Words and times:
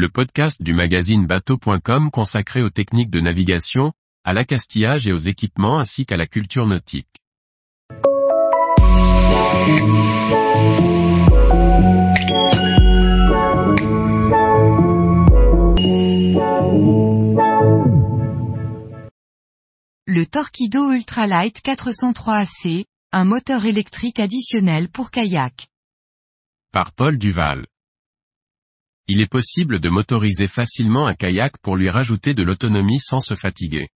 le 0.00 0.08
podcast 0.08 0.62
du 0.62 0.72
magazine 0.72 1.26
bateau.com 1.26 2.10
consacré 2.10 2.62
aux 2.62 2.70
techniques 2.70 3.10
de 3.10 3.20
navigation, 3.20 3.92
à 4.24 4.32
l'accastillage 4.32 5.06
et 5.06 5.12
aux 5.12 5.18
équipements 5.18 5.78
ainsi 5.78 6.06
qu'à 6.06 6.16
la 6.16 6.26
culture 6.26 6.66
nautique. 6.66 7.06
Le 20.06 20.24
Torquido 20.24 20.92
Ultralight 20.92 21.60
403AC, 21.62 22.86
un 23.12 23.24
moteur 23.24 23.66
électrique 23.66 24.18
additionnel 24.18 24.88
pour 24.88 25.10
kayak. 25.10 25.66
Par 26.72 26.92
Paul 26.92 27.18
Duval. 27.18 27.66
Il 29.12 29.20
est 29.20 29.26
possible 29.26 29.80
de 29.80 29.88
motoriser 29.88 30.46
facilement 30.46 31.08
un 31.08 31.14
kayak 31.14 31.58
pour 31.62 31.76
lui 31.76 31.90
rajouter 31.90 32.32
de 32.32 32.44
l'autonomie 32.44 33.00
sans 33.00 33.18
se 33.18 33.34
fatiguer. 33.34 33.88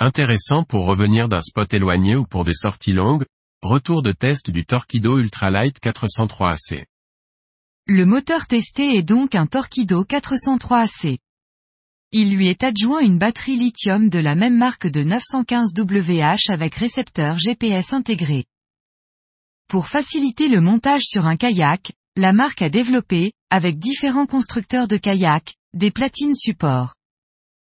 Intéressant 0.00 0.64
pour 0.64 0.86
revenir 0.86 1.28
d'un 1.28 1.40
spot 1.40 1.72
éloigné 1.72 2.16
ou 2.16 2.24
pour 2.24 2.44
des 2.44 2.52
sorties 2.52 2.92
longues, 2.92 3.24
retour 3.62 4.02
de 4.02 4.10
test 4.10 4.50
du 4.50 4.64
Torquido 4.64 5.20
Ultralight 5.20 5.78
403AC. 5.80 6.84
Le 7.86 8.04
moteur 8.06 8.48
testé 8.48 8.96
est 8.96 9.04
donc 9.04 9.36
un 9.36 9.46
Torquido 9.46 10.02
403AC. 10.02 11.18
Il 12.10 12.34
lui 12.34 12.48
est 12.48 12.64
adjoint 12.64 12.98
une 12.98 13.18
batterie 13.18 13.56
lithium 13.56 14.08
de 14.08 14.18
la 14.18 14.34
même 14.34 14.58
marque 14.58 14.88
de 14.88 15.04
915 15.04 15.74
WH 15.78 16.50
avec 16.50 16.74
récepteur 16.74 17.38
GPS 17.38 17.92
intégré. 17.92 18.46
Pour 19.68 19.86
faciliter 19.86 20.48
le 20.48 20.60
montage 20.60 21.04
sur 21.04 21.24
un 21.26 21.36
kayak, 21.36 21.92
la 22.16 22.32
marque 22.32 22.62
a 22.62 22.68
développé, 22.68 23.32
avec 23.50 23.78
différents 23.78 24.26
constructeurs 24.26 24.88
de 24.88 24.96
kayaks, 24.96 25.54
des 25.74 25.90
platines 25.90 26.34
support. 26.34 26.94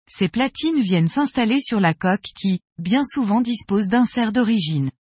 Ces 0.08 0.28
platines 0.28 0.80
viennent 0.80 1.08
s'installer 1.08 1.60
sur 1.60 1.80
la 1.80 1.94
coque 1.94 2.28
qui, 2.38 2.60
bien 2.78 3.04
souvent 3.04 3.40
dispose 3.40 3.88
d'inserts 3.88 4.32
d'origine. 4.32 4.90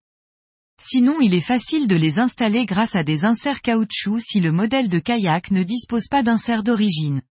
Sinon 0.80 1.20
il 1.20 1.34
est 1.34 1.40
facile 1.40 1.86
de 1.86 1.96
les 1.96 2.18
installer 2.18 2.66
grâce 2.66 2.96
à 2.96 3.04
des 3.04 3.24
inserts 3.24 3.60
caoutchouc 3.60 4.20
si 4.20 4.40
le 4.40 4.52
modèle 4.52 4.88
de 4.88 4.98
kayak 4.98 5.50
ne 5.50 5.62
dispose 5.62 6.08
pas 6.08 6.22
d'insert 6.22 6.62
d'origine. 6.62 7.22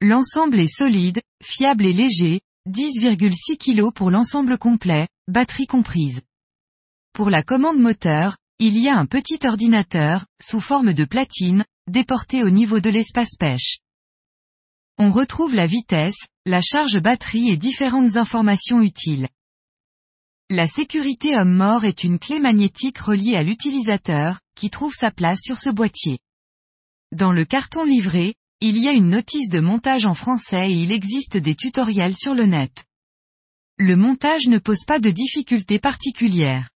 L'ensemble 0.00 0.60
est 0.60 0.72
solide, 0.72 1.20
fiable 1.42 1.86
et 1.86 1.92
léger, 1.92 2.40
10,6 2.68 3.56
kg 3.58 3.92
pour 3.92 4.10
l'ensemble 4.10 4.58
complet, 4.58 5.08
batterie 5.26 5.66
comprise. 5.66 6.20
Pour 7.12 7.30
la 7.30 7.42
commande 7.42 7.80
moteur, 7.80 8.36
il 8.60 8.78
y 8.78 8.88
a 8.88 8.96
un 8.96 9.06
petit 9.06 9.40
ordinateur, 9.44 10.26
sous 10.40 10.60
forme 10.60 10.92
de 10.92 11.04
platine, 11.04 11.64
déporté 11.88 12.42
au 12.42 12.50
niveau 12.50 12.80
de 12.80 12.90
l'espace 12.90 13.36
pêche. 13.38 13.78
On 14.98 15.10
retrouve 15.10 15.54
la 15.54 15.66
vitesse, 15.66 16.18
la 16.44 16.60
charge 16.60 16.98
batterie 17.00 17.50
et 17.50 17.56
différentes 17.56 18.16
informations 18.16 18.80
utiles. 18.80 19.28
La 20.50 20.66
sécurité 20.66 21.36
homme-mort 21.36 21.84
est 21.84 22.04
une 22.04 22.18
clé 22.18 22.40
magnétique 22.40 22.98
reliée 22.98 23.36
à 23.36 23.42
l'utilisateur, 23.42 24.40
qui 24.54 24.70
trouve 24.70 24.94
sa 24.94 25.10
place 25.10 25.40
sur 25.42 25.58
ce 25.58 25.70
boîtier. 25.70 26.18
Dans 27.12 27.32
le 27.32 27.44
carton 27.44 27.84
livré, 27.84 28.34
il 28.60 28.78
y 28.78 28.88
a 28.88 28.92
une 28.92 29.10
notice 29.10 29.48
de 29.48 29.60
montage 29.60 30.04
en 30.04 30.14
français 30.14 30.70
et 30.70 30.74
il 30.74 30.90
existe 30.90 31.36
des 31.36 31.54
tutoriels 31.54 32.16
sur 32.16 32.34
le 32.34 32.46
net. 32.46 32.86
Le 33.78 33.94
montage 33.94 34.48
ne 34.48 34.58
pose 34.58 34.84
pas 34.84 34.98
de 34.98 35.10
difficultés 35.10 35.78
particulières. 35.78 36.70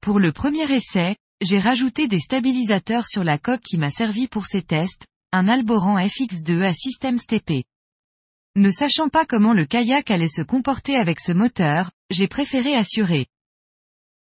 Pour 0.00 0.18
le 0.18 0.32
premier 0.32 0.70
essai, 0.72 1.16
j'ai 1.42 1.58
rajouté 1.58 2.08
des 2.08 2.20
stabilisateurs 2.20 3.06
sur 3.06 3.22
la 3.22 3.38
coque 3.38 3.60
qui 3.60 3.76
m'a 3.76 3.90
servi 3.90 4.26
pour 4.26 4.46
ces 4.46 4.62
tests, 4.62 5.06
un 5.32 5.48
Alboran 5.48 5.98
FX2 5.98 6.62
à 6.62 6.72
système 6.72 7.18
steppé. 7.18 7.64
Ne 8.54 8.70
sachant 8.70 9.10
pas 9.10 9.26
comment 9.26 9.52
le 9.52 9.66
kayak 9.66 10.10
allait 10.10 10.28
se 10.28 10.40
comporter 10.40 10.96
avec 10.96 11.20
ce 11.20 11.32
moteur, 11.32 11.90
j'ai 12.10 12.26
préféré 12.26 12.74
assurer. 12.74 13.26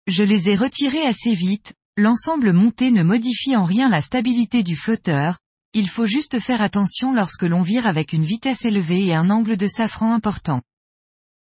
Je 0.06 0.22
les 0.22 0.48
ai 0.48 0.56
retirés 0.56 1.04
assez 1.04 1.34
vite, 1.34 1.74
l'ensemble 1.98 2.52
monté 2.52 2.90
ne 2.90 3.02
modifie 3.02 3.56
en 3.56 3.64
rien 3.64 3.90
la 3.90 4.00
stabilité 4.00 4.62
du 4.62 4.74
flotteur, 4.74 5.38
il 5.74 5.88
faut 5.88 6.06
juste 6.06 6.40
faire 6.40 6.62
attention 6.62 7.12
lorsque 7.12 7.42
l'on 7.42 7.60
vire 7.60 7.86
avec 7.86 8.14
une 8.14 8.24
vitesse 8.24 8.64
élevée 8.64 9.04
et 9.04 9.14
un 9.14 9.28
angle 9.28 9.58
de 9.58 9.66
safran 9.66 10.14
important. 10.14 10.62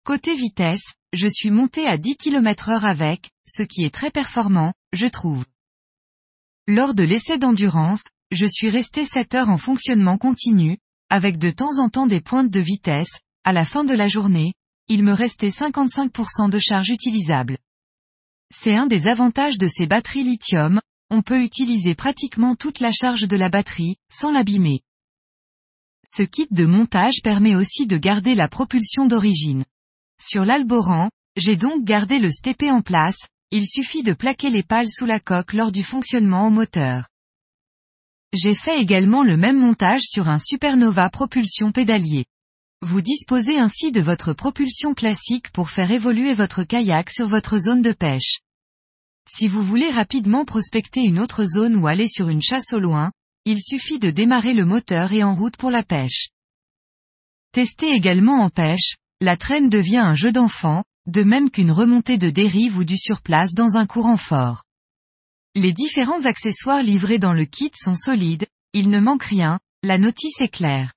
Côté 0.05 0.35
vitesse, 0.35 0.95
je 1.13 1.29
suis 1.29 1.51
monté 1.51 1.87
à 1.87 1.99
10 1.99 2.17
km 2.17 2.71
heure 2.71 2.85
avec, 2.85 3.31
ce 3.47 3.63
qui 3.63 3.85
est 3.85 3.95
très 3.95 4.11
performant, 4.11 4.73
je 4.93 5.07
trouve. 5.07 5.45
Lors 6.67 6.95
de 6.95 7.05
l'essai 7.05 7.39
d'endurance, 7.39 8.05
je 8.31 8.47
suis 8.47 8.71
resté 8.71 9.05
7 9.05 9.35
heures 9.35 9.49
en 9.51 9.57
fonctionnement 9.57 10.19
continu, 10.19 10.79
avec 11.09 11.39
de 11.39 11.51
temps 11.51 11.79
en 11.79 11.89
temps 11.89 12.07
des 12.07 12.21
pointes 12.21 12.51
de 12.51 12.61
vitesse, 12.61 13.13
à 13.45 13.53
la 13.53 13.65
fin 13.65 13.85
de 13.85 13.95
la 13.95 14.09
journée, 14.09 14.55
il 14.89 15.05
me 15.05 15.13
restait 15.13 15.51
55% 15.51 16.51
de 16.51 16.59
charge 16.59 16.91
utilisable. 16.91 17.59
C'est 18.53 18.75
un 18.75 18.87
des 18.87 19.07
avantages 19.07 19.59
de 19.59 19.69
ces 19.69 19.87
batteries 19.87 20.25
lithium, 20.25 20.81
on 21.11 21.23
peut 21.23 21.43
utiliser 21.43 21.95
pratiquement 21.95 22.57
toute 22.57 22.81
la 22.81 22.91
charge 22.91 23.29
de 23.29 23.37
la 23.37 23.49
batterie, 23.49 23.97
sans 24.11 24.33
l'abîmer. 24.33 24.81
Ce 26.05 26.23
kit 26.23 26.49
de 26.51 26.67
montage 26.67 27.21
permet 27.23 27.57
aussi 27.57 27.87
de 27.87 27.99
garder 27.99 28.35
la 28.35 28.49
propulsion 28.49 29.07
d'origine. 29.07 29.65
Sur 30.21 30.45
l'Alboran, 30.45 31.11
j'ai 31.37 31.57
donc 31.57 31.85
gardé 31.85 32.19
le 32.19 32.31
steppé 32.31 32.71
en 32.71 32.81
place, 32.81 33.27
il 33.51 33.67
suffit 33.67 34.03
de 34.03 34.13
plaquer 34.13 34.51
les 34.51 34.63
pales 34.63 34.91
sous 34.91 35.07
la 35.07 35.21
coque 35.21 35.53
lors 35.53 35.73
du 35.73 35.83
fonctionnement 35.83 36.49
au 36.49 36.51
moteur. 36.51 37.09
J'ai 38.33 38.55
fait 38.55 38.81
également 38.81 39.23
le 39.23 39.37
même 39.37 39.59
montage 39.59 40.03
sur 40.03 40.29
un 40.29 40.39
Supernova 40.39 41.09
propulsion 41.11 41.71
pédalier. 41.73 42.27
Vous 42.83 43.01
disposez 43.01 43.59
ainsi 43.59 43.93
de 43.93 44.01
votre 44.01 44.33
propulsion 44.33 44.95
classique 44.95 45.51
pour 45.53 45.71
faire 45.71 45.91
évoluer 45.91 46.35
votre 46.35 46.65
kayak 46.65 47.11
sur 47.11 47.27
votre 47.27 47.59
zone 47.59 47.83
de 47.83 47.93
pêche. 47.93 48.41
Si 49.29 49.49
vous 49.49 49.63
voulez 49.63 49.91
rapidement 49.91 50.45
prospecter 50.45 51.01
une 51.01 51.19
autre 51.19 51.45
zone 51.45 51.77
ou 51.77 51.87
aller 51.87 52.09
sur 52.09 52.29
une 52.29 52.43
chasse 52.43 52.73
au 52.73 52.79
loin, 52.79 53.13
il 53.45 53.63
suffit 53.63 53.99
de 53.99 54.11
démarrer 54.11 54.55
le 54.55 54.65
moteur 54.65 55.13
et 55.13 55.23
en 55.23 55.35
route 55.35 55.57
pour 55.57 55.71
la 55.71 55.83
pêche. 55.83 56.29
Testé 57.53 57.93
également 57.93 58.43
en 58.43 58.51
pêche, 58.51 58.97
la 59.21 59.37
traîne 59.37 59.71
devient 59.71 59.99
un 59.99 60.15
jeu 60.15 60.33
d'enfant, 60.33 60.85
de 61.07 61.23
même 61.23 61.51
qu'une 61.51 61.71
remontée 61.71 62.19
de 62.19 62.31
dérive 62.31 62.79
ou 62.79 62.85
du 62.85 62.97
surplace 62.97 63.55
dans 63.55 63.77
un 63.77 63.87
courant 63.87 64.17
fort. 64.17 64.65
Les 65.55 65.73
différents 65.73 66.27
accessoires 66.27 66.83
livrés 66.83 67.19
dans 67.19 67.33
le 67.33 67.45
kit 67.45 67.73
sont 67.75 67.97
solides, 67.97 68.47
il 68.73 68.91
ne 68.91 69.01
manque 69.01 69.25
rien, 69.25 69.59
la 69.83 69.99
notice 69.99 70.41
est 70.41 70.49
claire. 70.49 70.93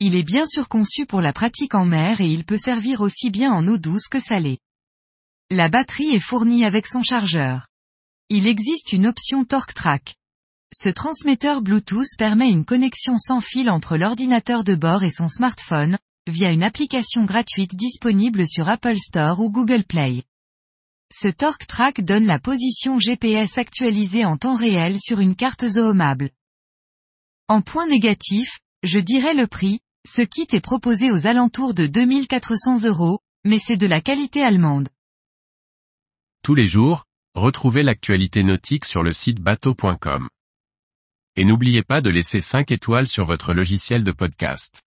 Il 0.00 0.14
est 0.14 0.22
bien 0.22 0.46
sûr 0.46 0.68
conçu 0.68 1.06
pour 1.06 1.20
la 1.20 1.32
pratique 1.32 1.74
en 1.74 1.84
mer 1.84 2.20
et 2.20 2.30
il 2.30 2.44
peut 2.44 2.56
servir 2.56 3.00
aussi 3.00 3.30
bien 3.30 3.52
en 3.52 3.66
eau 3.68 3.78
douce 3.78 4.08
que 4.08 4.20
salée. 4.20 4.58
La 5.50 5.68
batterie 5.68 6.14
est 6.14 6.20
fournie 6.20 6.64
avec 6.64 6.86
son 6.86 7.02
chargeur. 7.02 7.66
Il 8.28 8.46
existe 8.46 8.92
une 8.92 9.06
option 9.06 9.44
Torque 9.44 9.74
Track. 9.74 10.16
Ce 10.74 10.88
transmetteur 10.88 11.62
Bluetooth 11.62 12.16
permet 12.18 12.50
une 12.50 12.64
connexion 12.64 13.18
sans 13.18 13.40
fil 13.40 13.70
entre 13.70 13.96
l'ordinateur 13.96 14.64
de 14.64 14.74
bord 14.74 15.02
et 15.02 15.10
son 15.10 15.28
smartphone, 15.28 15.98
via 16.28 16.50
une 16.50 16.62
application 16.62 17.24
gratuite 17.24 17.74
disponible 17.74 18.46
sur 18.46 18.68
Apple 18.68 18.98
Store 18.98 19.40
ou 19.40 19.50
Google 19.50 19.84
Play. 19.84 20.24
Ce 21.10 21.28
Torque 21.28 21.66
Track 21.66 22.02
donne 22.02 22.26
la 22.26 22.38
position 22.38 22.98
GPS 22.98 23.56
actualisée 23.56 24.24
en 24.24 24.36
temps 24.36 24.56
réel 24.56 24.98
sur 25.00 25.20
une 25.20 25.36
carte 25.36 25.66
zoomable. 25.66 26.30
En 27.48 27.62
point 27.62 27.86
négatif, 27.86 28.60
je 28.82 28.98
dirais 28.98 29.34
le 29.34 29.46
prix, 29.46 29.80
ce 30.06 30.22
kit 30.22 30.46
est 30.52 30.60
proposé 30.60 31.10
aux 31.10 31.26
alentours 31.26 31.72
de 31.72 31.86
2400 31.86 32.84
euros, 32.84 33.20
mais 33.44 33.58
c'est 33.58 33.78
de 33.78 33.86
la 33.86 34.00
qualité 34.00 34.42
allemande. 34.42 34.88
Tous 36.44 36.54
les 36.54 36.66
jours, 36.66 37.04
retrouvez 37.34 37.82
l'actualité 37.82 38.42
nautique 38.42 38.84
sur 38.84 39.02
le 39.02 39.12
site 39.12 39.40
bateau.com. 39.40 40.28
Et 41.36 41.44
n'oubliez 41.44 41.82
pas 41.82 42.00
de 42.00 42.10
laisser 42.10 42.40
5 42.40 42.70
étoiles 42.70 43.08
sur 43.08 43.24
votre 43.24 43.54
logiciel 43.54 44.04
de 44.04 44.12
podcast. 44.12 44.82